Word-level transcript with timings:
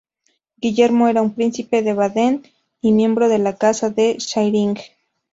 Guillermo 0.57 1.09
era 1.09 1.21
un 1.21 1.35
Príncipe 1.35 1.83
de 1.83 1.93
Baden 1.93 2.41
y 2.81 2.91
miembro 2.91 3.29
de 3.29 3.37
la 3.37 3.55
Casa 3.59 3.91
de 3.91 4.17
Zähringen. 4.19 4.77